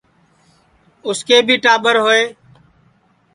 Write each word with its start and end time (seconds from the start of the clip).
اُسکے 1.07 1.37
بھی 1.45 1.55
ٹاٻر 1.63 1.95
ہوئے 2.03 2.23